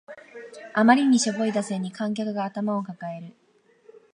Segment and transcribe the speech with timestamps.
[0.73, 3.35] あまりにしょぼい打線に観客が頭を抱える